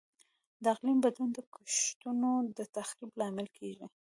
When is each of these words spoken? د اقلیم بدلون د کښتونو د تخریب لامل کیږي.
د 0.63 0.65
اقلیم 0.73 0.97
بدلون 1.05 1.29
د 1.33 1.39
کښتونو 1.53 2.29
د 2.57 2.59
تخریب 2.75 3.11
لامل 3.19 3.47
کیږي. 3.57 3.85